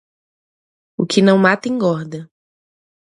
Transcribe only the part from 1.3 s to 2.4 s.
mata engorda.